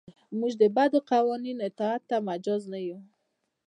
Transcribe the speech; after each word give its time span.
موږ 0.39 0.53
د 0.61 0.63
بدو 0.75 0.99
قوانینو 1.11 1.61
اطاعت 1.69 2.01
ته 2.09 2.15
مجاز 2.27 2.61
نه 2.73 2.79
یو. 2.87 2.99